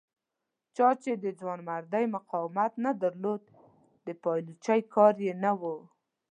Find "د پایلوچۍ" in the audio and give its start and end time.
4.05-4.79